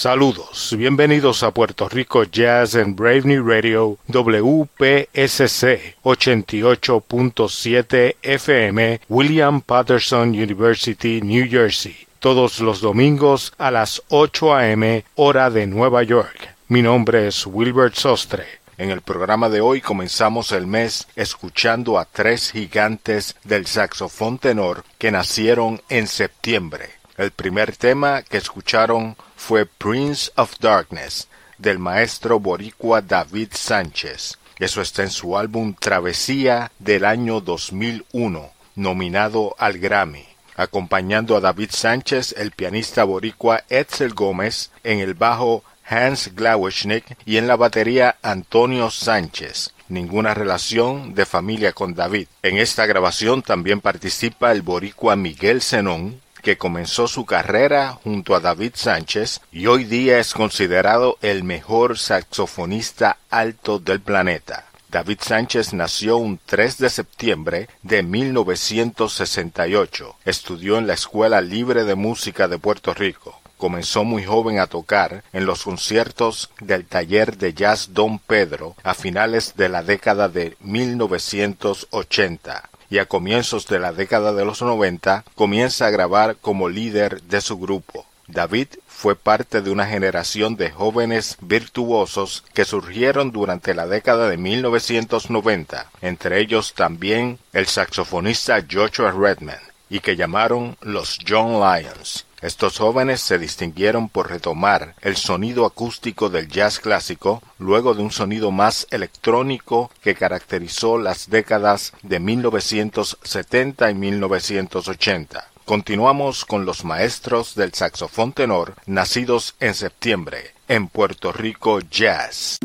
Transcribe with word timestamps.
Saludos, 0.00 0.72
bienvenidos 0.78 1.42
a 1.42 1.50
Puerto 1.50 1.86
Rico 1.86 2.24
Jazz 2.24 2.74
en 2.74 2.96
Brave 2.96 3.38
Radio 3.44 3.98
WPSC 4.08 5.96
88.7 6.02 8.16
FM 8.22 9.02
William 9.10 9.60
Patterson 9.60 10.30
University, 10.30 11.20
New 11.20 11.46
Jersey, 11.50 11.94
todos 12.18 12.60
los 12.60 12.80
domingos 12.80 13.52
a 13.58 13.70
las 13.70 14.02
8 14.08 14.54
a.m. 14.54 15.04
hora 15.16 15.50
de 15.50 15.66
Nueva 15.66 16.02
York. 16.02 16.48
Mi 16.68 16.80
nombre 16.80 17.28
es 17.28 17.46
Wilbert 17.46 17.94
Sostre. 17.94 18.46
En 18.78 18.88
el 18.88 19.02
programa 19.02 19.50
de 19.50 19.60
hoy 19.60 19.82
comenzamos 19.82 20.52
el 20.52 20.66
mes 20.66 21.08
escuchando 21.14 21.98
a 21.98 22.06
tres 22.06 22.52
gigantes 22.52 23.36
del 23.44 23.66
saxofón 23.66 24.38
tenor 24.38 24.82
que 24.96 25.10
nacieron 25.10 25.82
en 25.90 26.06
septiembre. 26.06 26.88
El 27.18 27.32
primer 27.32 27.76
tema 27.76 28.22
que 28.22 28.38
escucharon 28.38 29.14
fue 29.40 29.64
Prince 29.64 30.30
of 30.36 30.58
Darkness 30.60 31.26
del 31.56 31.78
maestro 31.78 32.38
boricua 32.38 33.00
David 33.00 33.48
Sánchez. 33.52 34.38
Eso 34.58 34.82
está 34.82 35.02
en 35.02 35.10
su 35.10 35.36
álbum 35.36 35.74
Travesía 35.74 36.70
del 36.78 37.06
año 37.06 37.40
2001, 37.40 38.50
nominado 38.76 39.56
al 39.58 39.78
Grammy. 39.78 40.26
Acompañando 40.56 41.36
a 41.36 41.40
David 41.40 41.70
Sánchez, 41.72 42.34
el 42.36 42.52
pianista 42.52 43.04
boricua 43.04 43.64
Edsel 43.70 44.12
Gómez, 44.12 44.70
en 44.84 45.00
el 45.00 45.14
bajo 45.14 45.64
Hans 45.88 46.34
Glawischnik 46.34 47.16
y 47.24 47.38
en 47.38 47.48
la 47.48 47.56
batería 47.56 48.18
Antonio 48.22 48.90
Sánchez 48.90 49.72
ninguna 49.90 50.34
relación 50.34 51.14
de 51.14 51.26
familia 51.26 51.72
con 51.72 51.94
David. 51.94 52.28
En 52.42 52.56
esta 52.58 52.86
grabación 52.86 53.42
también 53.42 53.80
participa 53.80 54.52
el 54.52 54.62
boricua 54.62 55.16
Miguel 55.16 55.60
Zenón, 55.60 56.20
que 56.42 56.58
comenzó 56.58 57.08
su 57.08 57.26
carrera 57.26 57.98
junto 58.02 58.34
a 58.34 58.40
David 58.40 58.72
Sánchez 58.74 59.40
y 59.52 59.66
hoy 59.66 59.84
día 59.84 60.18
es 60.18 60.32
considerado 60.32 61.18
el 61.22 61.44
mejor 61.44 61.98
saxofonista 61.98 63.18
alto 63.30 63.78
del 63.78 64.00
planeta. 64.00 64.64
David 64.90 65.18
Sánchez 65.20 65.72
nació 65.72 66.16
un 66.16 66.40
3 66.44 66.78
de 66.78 66.90
septiembre 66.90 67.68
de 67.82 68.02
1968. 68.02 70.16
Estudió 70.24 70.78
en 70.78 70.88
la 70.88 70.94
Escuela 70.94 71.40
Libre 71.40 71.84
de 71.84 71.94
Música 71.94 72.48
de 72.48 72.58
Puerto 72.58 72.92
Rico. 72.92 73.40
Comenzó 73.56 74.02
muy 74.02 74.24
joven 74.24 74.58
a 74.58 74.66
tocar 74.66 75.22
en 75.32 75.46
los 75.46 75.62
conciertos 75.62 76.50
del 76.60 76.86
taller 76.86 77.36
de 77.36 77.54
jazz 77.54 77.90
Don 77.92 78.18
Pedro 78.18 78.74
a 78.82 78.94
finales 78.94 79.54
de 79.54 79.68
la 79.68 79.84
década 79.84 80.28
de 80.28 80.56
1980 80.60 82.68
y 82.90 82.98
a 82.98 83.06
comienzos 83.06 83.66
de 83.66 83.78
la 83.78 83.92
década 83.92 84.32
de 84.32 84.44
los 84.44 84.60
90 84.60 85.24
comienza 85.34 85.86
a 85.86 85.90
grabar 85.90 86.36
como 86.36 86.68
líder 86.68 87.22
de 87.22 87.40
su 87.40 87.58
grupo. 87.58 88.04
David 88.26 88.68
fue 88.86 89.16
parte 89.16 89.62
de 89.62 89.70
una 89.70 89.86
generación 89.86 90.56
de 90.56 90.70
jóvenes 90.70 91.36
virtuosos 91.40 92.44
que 92.52 92.64
surgieron 92.64 93.32
durante 93.32 93.74
la 93.74 93.86
década 93.86 94.28
de 94.28 94.36
1990, 94.36 95.90
entre 96.02 96.40
ellos 96.40 96.74
también 96.74 97.38
el 97.52 97.66
saxofonista 97.66 98.64
Joshua 98.70 99.12
Redman, 99.12 99.58
y 99.88 100.00
que 100.00 100.16
llamaron 100.16 100.76
los 100.80 101.18
John 101.26 101.60
Lions. 101.60 102.26
Estos 102.42 102.78
jóvenes 102.78 103.20
se 103.20 103.38
distinguieron 103.38 104.08
por 104.08 104.30
retomar 104.30 104.94
el 105.02 105.16
sonido 105.16 105.66
acústico 105.66 106.30
del 106.30 106.48
jazz 106.48 106.78
clásico 106.78 107.42
luego 107.58 107.92
de 107.94 108.02
un 108.02 108.10
sonido 108.10 108.50
más 108.50 108.86
electrónico 108.90 109.90
que 110.02 110.14
caracterizó 110.14 110.96
las 110.96 111.28
décadas 111.28 111.92
de 112.02 112.18
1970 112.18 113.90
y 113.90 113.94
1980. 113.94 115.50
Continuamos 115.66 116.46
con 116.46 116.64
los 116.64 116.84
maestros 116.84 117.54
del 117.54 117.74
saxofón 117.74 118.32
tenor 118.32 118.74
nacidos 118.86 119.54
en 119.60 119.74
septiembre 119.74 120.54
en 120.66 120.88
Puerto 120.88 121.32
Rico 121.32 121.80
Jazz. 121.80 122.58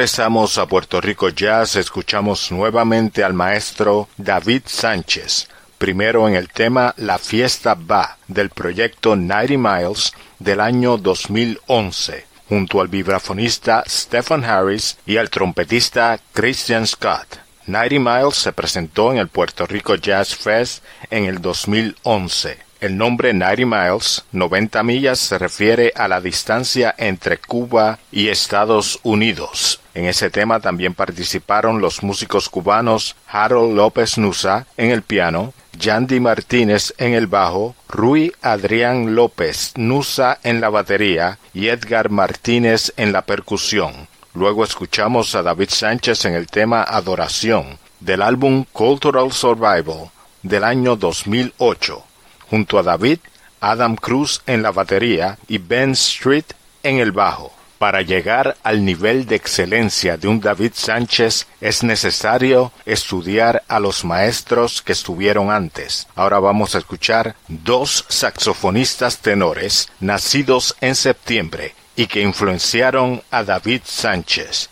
Regresamos 0.00 0.56
a 0.56 0.64
Puerto 0.64 0.98
Rico 0.98 1.28
Jazz, 1.28 1.76
escuchamos 1.76 2.50
nuevamente 2.50 3.22
al 3.22 3.34
maestro 3.34 4.08
David 4.16 4.62
Sánchez, 4.64 5.46
primero 5.76 6.26
en 6.26 6.36
el 6.36 6.48
tema 6.48 6.94
La 6.96 7.18
fiesta 7.18 7.74
va 7.74 8.16
del 8.26 8.48
proyecto 8.48 9.14
90 9.14 9.58
Miles 9.58 10.14
del 10.38 10.60
año 10.60 10.96
2011, 10.96 12.24
junto 12.48 12.80
al 12.80 12.88
vibrafonista 12.88 13.84
Stephen 13.86 14.42
Harris 14.42 14.96
y 15.04 15.18
al 15.18 15.28
trompetista 15.28 16.18
Christian 16.32 16.86
Scott. 16.86 17.36
90 17.66 17.98
Miles 17.98 18.36
se 18.36 18.54
presentó 18.54 19.12
en 19.12 19.18
el 19.18 19.28
Puerto 19.28 19.66
Rico 19.66 19.96
Jazz 19.96 20.34
Fest 20.34 20.82
en 21.10 21.26
el 21.26 21.42
2011. 21.42 22.56
El 22.80 22.96
nombre 22.96 23.34
90 23.34 23.66
miles, 23.66 24.24
90 24.32 24.82
millas, 24.82 25.18
se 25.18 25.36
refiere 25.36 25.92
a 25.94 26.08
la 26.08 26.22
distancia 26.22 26.94
entre 26.96 27.36
Cuba 27.36 27.98
y 28.10 28.28
Estados 28.28 28.98
Unidos. 29.02 29.79
En 29.94 30.06
ese 30.06 30.30
tema 30.30 30.60
también 30.60 30.94
participaron 30.94 31.80
los 31.80 32.02
músicos 32.02 32.48
cubanos 32.48 33.16
Harold 33.28 33.74
López 33.74 34.18
Nusa 34.18 34.66
en 34.76 34.90
el 34.90 35.02
piano, 35.02 35.52
Yandy 35.78 36.20
Martínez 36.20 36.94
en 36.98 37.14
el 37.14 37.26
bajo, 37.26 37.74
Rui 37.88 38.32
Adrián 38.40 39.14
López 39.14 39.72
Nusa 39.76 40.38
en 40.44 40.60
la 40.60 40.68
batería 40.68 41.38
y 41.52 41.68
Edgar 41.68 42.10
Martínez 42.10 42.92
en 42.96 43.12
la 43.12 43.22
percusión. 43.22 44.08
Luego 44.34 44.62
escuchamos 44.62 45.34
a 45.34 45.42
David 45.42 45.70
Sánchez 45.70 46.24
en 46.24 46.34
el 46.34 46.46
tema 46.46 46.82
Adoración 46.82 47.78
del 47.98 48.22
álbum 48.22 48.64
Cultural 48.72 49.32
Survival 49.32 50.10
del 50.42 50.64
año 50.64 50.96
2008 50.96 52.04
junto 52.48 52.78
a 52.78 52.82
David, 52.82 53.18
Adam 53.60 53.96
Cruz 53.96 54.42
en 54.46 54.62
la 54.62 54.72
batería 54.72 55.38
y 55.48 55.58
Ben 55.58 55.92
Street 55.92 56.46
en 56.82 56.98
el 56.98 57.12
bajo. 57.12 57.52
Para 57.80 58.02
llegar 58.02 58.58
al 58.62 58.84
nivel 58.84 59.24
de 59.24 59.36
excelencia 59.36 60.18
de 60.18 60.28
un 60.28 60.38
David 60.38 60.72
Sánchez 60.74 61.46
es 61.62 61.82
necesario 61.82 62.72
estudiar 62.84 63.62
a 63.68 63.80
los 63.80 64.04
maestros 64.04 64.82
que 64.82 64.92
estuvieron 64.92 65.50
antes. 65.50 66.06
Ahora 66.14 66.40
vamos 66.40 66.74
a 66.74 66.78
escuchar 66.78 67.36
dos 67.48 68.04
saxofonistas 68.06 69.20
tenores 69.20 69.88
nacidos 69.98 70.76
en 70.82 70.94
septiembre 70.94 71.74
y 71.96 72.06
que 72.06 72.20
influenciaron 72.20 73.22
a 73.30 73.44
David 73.44 73.80
Sánchez. 73.86 74.68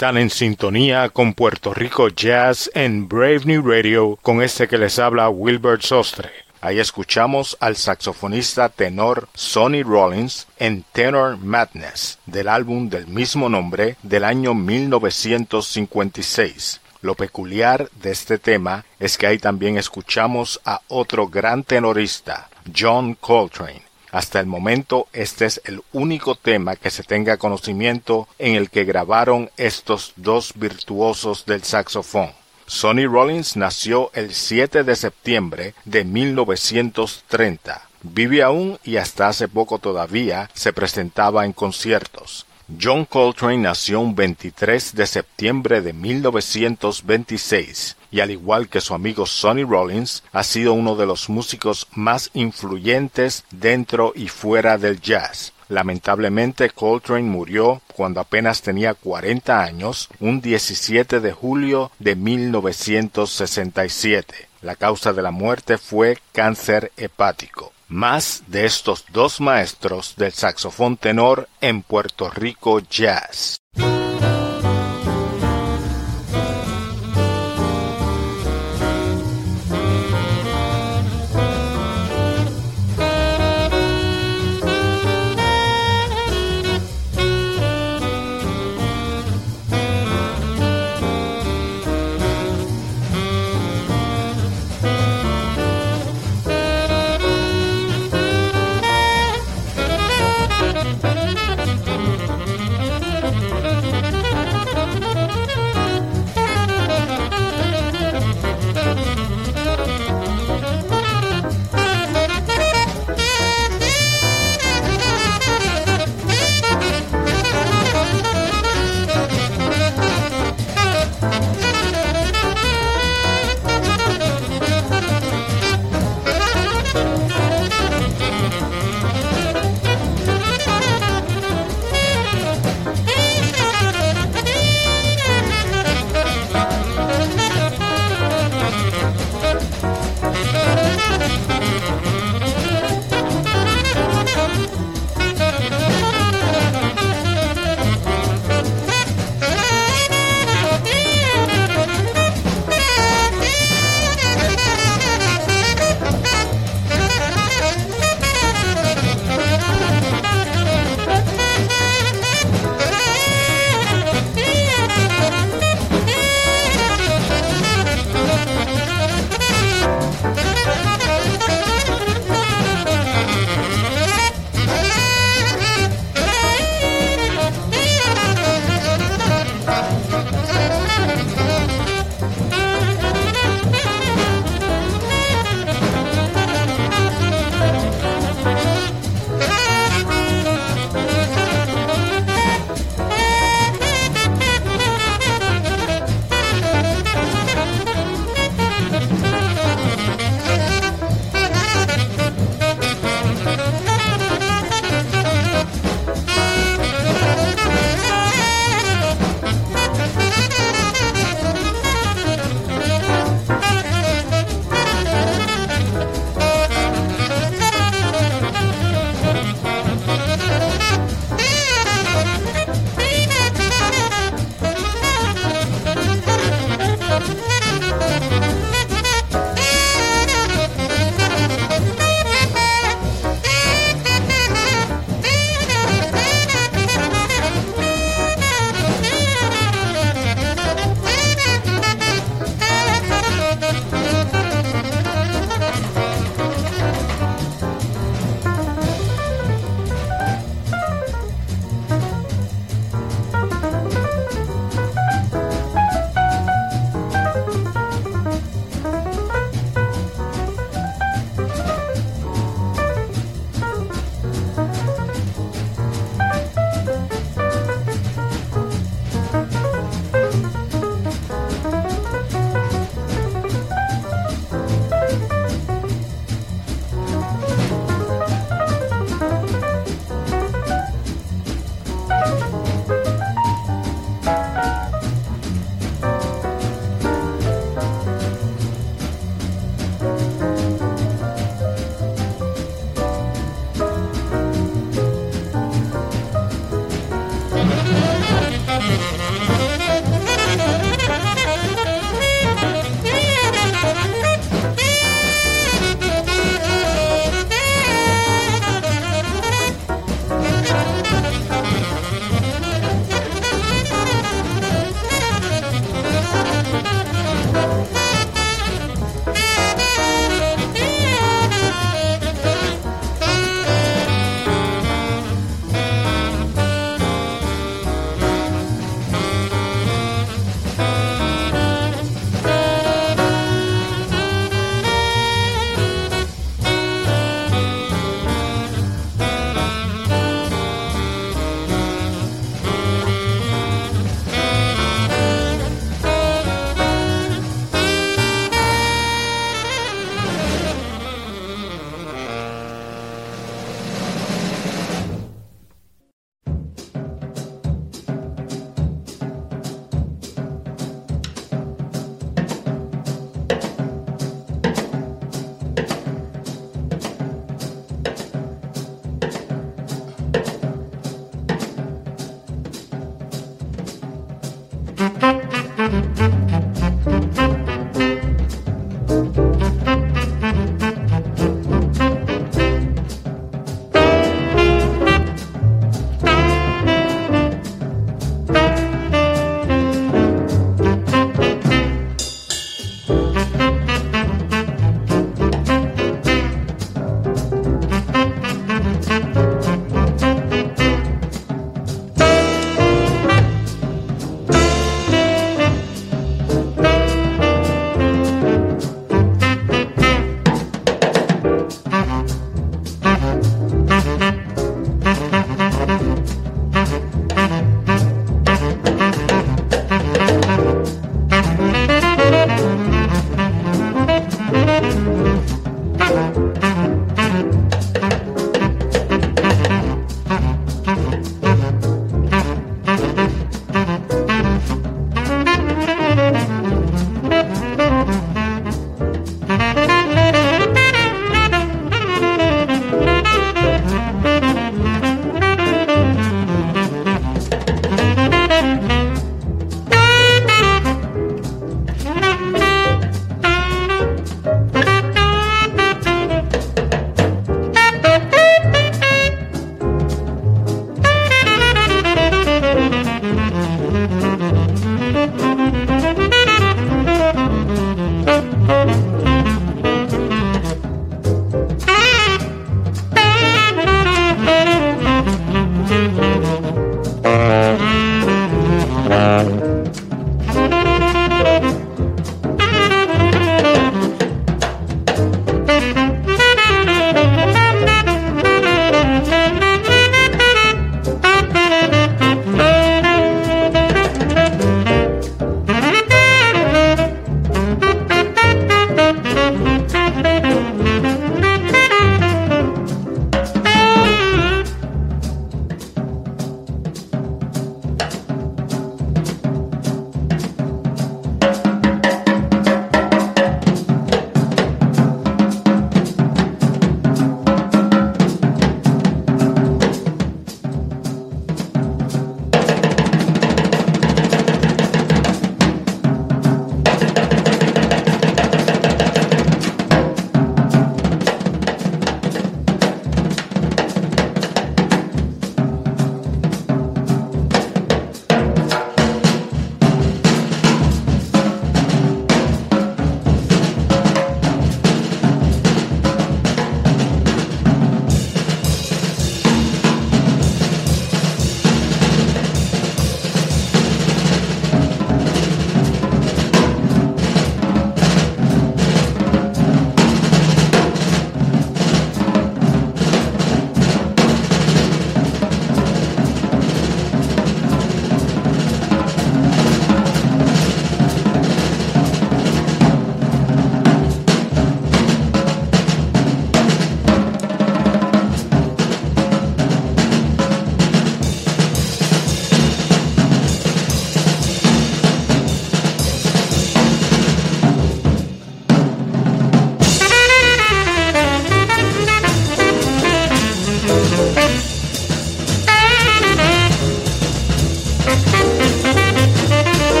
Están 0.00 0.16
en 0.16 0.30
sintonía 0.30 1.10
con 1.10 1.34
Puerto 1.34 1.74
Rico 1.74 2.08
Jazz 2.08 2.70
en 2.72 3.06
Brave 3.06 3.42
New 3.44 3.60
Radio 3.60 4.18
con 4.22 4.40
este 4.40 4.66
que 4.66 4.78
les 4.78 4.98
habla 4.98 5.28
Wilbert 5.28 5.82
Sostre. 5.82 6.30
Ahí 6.62 6.78
escuchamos 6.78 7.58
al 7.60 7.76
saxofonista 7.76 8.70
tenor 8.70 9.28
Sonny 9.34 9.82
Rollins 9.82 10.46
en 10.58 10.86
Tenor 10.92 11.36
Madness 11.36 12.18
del 12.24 12.48
álbum 12.48 12.88
del 12.88 13.08
mismo 13.08 13.50
nombre 13.50 13.96
del 14.02 14.24
año 14.24 14.54
1956. 14.54 16.80
Lo 17.02 17.14
peculiar 17.14 17.90
de 18.00 18.12
este 18.12 18.38
tema 18.38 18.86
es 18.98 19.18
que 19.18 19.26
ahí 19.26 19.36
también 19.36 19.76
escuchamos 19.76 20.62
a 20.64 20.80
otro 20.88 21.28
gran 21.28 21.62
tenorista, 21.62 22.48
John 22.74 23.18
Coltrane. 23.20 23.89
Hasta 24.12 24.40
el 24.40 24.46
momento 24.46 25.06
este 25.12 25.46
es 25.46 25.60
el 25.64 25.82
único 25.92 26.34
tema 26.34 26.76
que 26.76 26.90
se 26.90 27.04
tenga 27.04 27.36
conocimiento 27.36 28.26
en 28.38 28.56
el 28.56 28.70
que 28.70 28.84
grabaron 28.84 29.50
estos 29.56 30.12
dos 30.16 30.52
virtuosos 30.56 31.46
del 31.46 31.62
saxofón. 31.62 32.32
Sonny 32.66 33.06
Rollins 33.06 33.56
nació 33.56 34.10
el 34.14 34.32
7 34.32 34.84
de 34.84 34.96
septiembre 34.96 35.74
de 35.84 36.04
1930. 36.04 37.88
Vive 38.02 38.42
aún 38.42 38.78
y 38.84 38.96
hasta 38.96 39.28
hace 39.28 39.48
poco 39.48 39.78
todavía 39.78 40.48
se 40.54 40.72
presentaba 40.72 41.44
en 41.44 41.52
conciertos. 41.52 42.46
John 42.80 43.04
Coltrane 43.04 43.58
nació 43.58 44.00
un 44.00 44.14
23 44.14 44.94
de 44.94 45.06
septiembre 45.06 45.80
de 45.80 45.92
1926 45.92 47.96
y 48.10 48.20
al 48.20 48.30
igual 48.30 48.68
que 48.68 48.80
su 48.80 48.94
amigo 48.94 49.26
Sonny 49.26 49.64
Rollins, 49.64 50.22
ha 50.32 50.42
sido 50.42 50.72
uno 50.72 50.96
de 50.96 51.06
los 51.06 51.28
músicos 51.28 51.86
más 51.92 52.30
influyentes 52.34 53.44
dentro 53.50 54.12
y 54.14 54.28
fuera 54.28 54.78
del 54.78 55.00
jazz. 55.00 55.52
Lamentablemente 55.70 56.68
Coltrane 56.70 57.22
murió 57.22 57.80
cuando 57.94 58.20
apenas 58.20 58.60
tenía 58.60 58.94
40 58.94 59.62
años, 59.62 60.08
un 60.18 60.40
17 60.40 61.20
de 61.20 61.32
julio 61.32 61.92
de 62.00 62.16
1967. 62.16 64.48
La 64.62 64.74
causa 64.74 65.12
de 65.12 65.22
la 65.22 65.30
muerte 65.30 65.78
fue 65.78 66.18
cáncer 66.32 66.90
hepático. 66.96 67.72
Más 67.86 68.42
de 68.48 68.66
estos 68.66 69.04
dos 69.12 69.40
maestros 69.40 70.16
del 70.16 70.32
saxofón 70.32 70.96
tenor 70.96 71.48
en 71.60 71.82
Puerto 71.82 72.30
Rico 72.30 72.80
Jazz. 72.80 73.60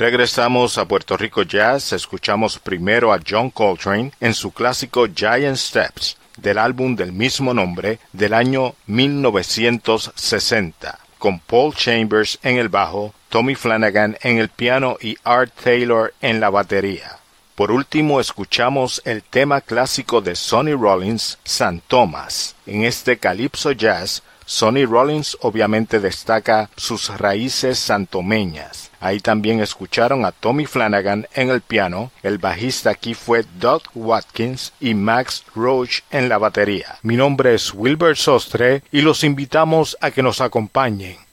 Regresamos 0.00 0.78
a 0.78 0.86
Puerto 0.86 1.18
Rico 1.18 1.42
Jazz, 1.42 1.92
escuchamos 1.92 2.58
primero 2.58 3.12
a 3.12 3.20
John 3.20 3.50
Coltrane 3.50 4.12
en 4.18 4.32
su 4.32 4.50
clásico 4.50 5.06
Giant 5.14 5.58
Steps, 5.58 6.16
del 6.38 6.56
álbum 6.56 6.96
del 6.96 7.12
mismo 7.12 7.52
nombre 7.52 7.98
del 8.14 8.32
año 8.32 8.74
1960, 8.86 10.98
con 11.18 11.38
Paul 11.40 11.74
Chambers 11.74 12.38
en 12.42 12.56
el 12.56 12.70
bajo, 12.70 13.12
Tommy 13.28 13.54
Flanagan 13.54 14.16
en 14.22 14.38
el 14.38 14.48
piano 14.48 14.96
y 15.02 15.18
Art 15.22 15.52
Taylor 15.62 16.14
en 16.22 16.40
la 16.40 16.48
batería. 16.48 17.18
Por 17.54 17.70
último, 17.70 18.20
escuchamos 18.20 19.02
el 19.04 19.22
tema 19.22 19.60
clásico 19.60 20.22
de 20.22 20.34
Sonny 20.34 20.72
Rollins, 20.72 21.36
San 21.44 21.82
Thomas. 21.86 22.56
En 22.64 22.84
este 22.84 23.18
Calypso 23.18 23.72
Jazz, 23.72 24.22
Sonny 24.46 24.86
Rollins 24.86 25.36
obviamente 25.42 26.00
destaca 26.00 26.70
sus 26.74 27.14
raíces 27.18 27.78
santomeñas. 27.78 28.89
Ahí 29.00 29.18
también 29.20 29.60
escucharon 29.60 30.24
a 30.26 30.32
Tommy 30.32 30.66
Flanagan 30.66 31.26
en 31.34 31.48
el 31.48 31.62
piano, 31.62 32.12
el 32.22 32.36
bajista 32.38 32.90
aquí 32.90 33.14
fue 33.14 33.44
Doug 33.58 33.82
Watkins 33.94 34.74
y 34.78 34.94
Max 34.94 35.44
Roach 35.54 36.00
en 36.10 36.28
la 36.28 36.36
batería. 36.36 36.98
Mi 37.02 37.16
nombre 37.16 37.54
es 37.54 37.72
Wilbert 37.72 38.18
Sostre 38.18 38.82
y 38.92 39.00
los 39.00 39.24
invitamos 39.24 39.96
a 40.00 40.10
que 40.10 40.22
nos 40.22 40.42
acompañen 40.42 41.16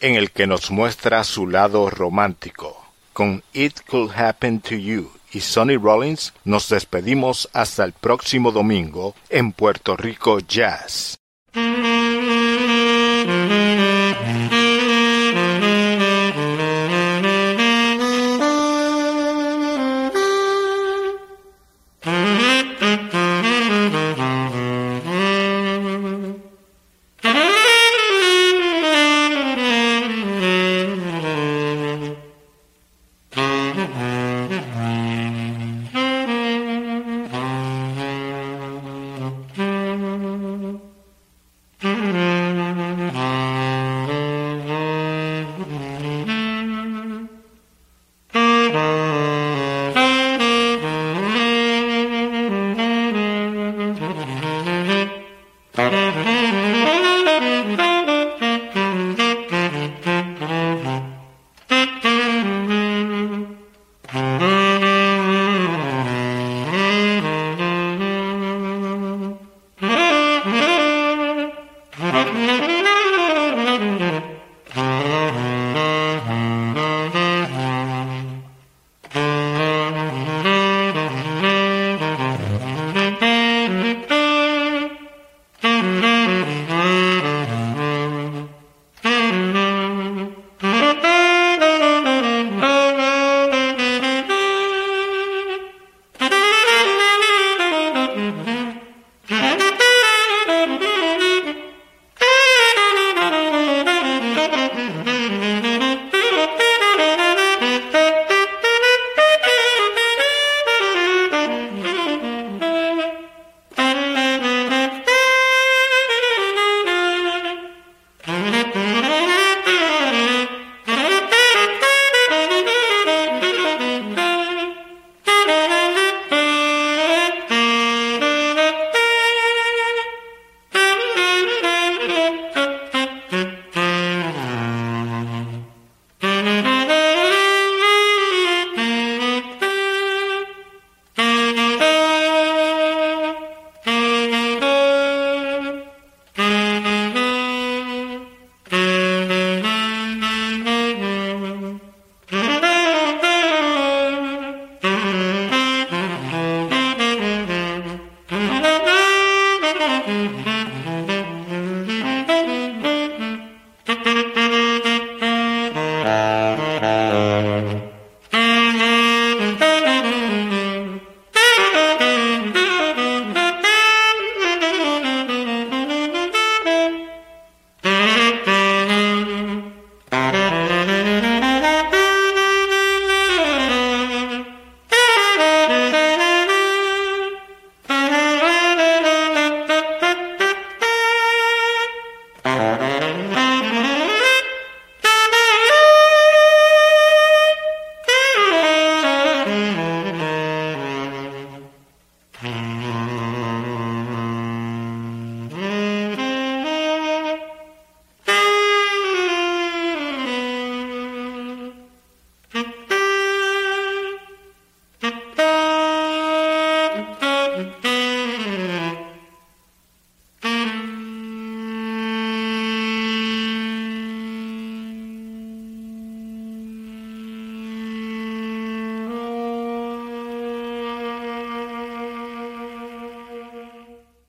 en 0.00 0.14
el 0.14 0.30
que 0.30 0.46
nos 0.46 0.70
muestra 0.70 1.24
su 1.24 1.46
lado 1.46 1.90
romántico. 1.90 2.76
Con 3.12 3.42
It 3.52 3.80
Could 3.86 4.12
Happen 4.12 4.60
to 4.60 4.74
You 4.74 5.10
y 5.32 5.40
Sonny 5.40 5.76
Rollins 5.76 6.32
nos 6.44 6.68
despedimos 6.68 7.48
hasta 7.52 7.84
el 7.84 7.92
próximo 7.92 8.52
domingo 8.52 9.14
en 9.28 9.52
Puerto 9.52 9.96
Rico 9.96 10.40
Jazz. 10.40 11.18